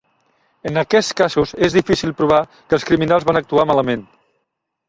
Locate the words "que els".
2.57-2.89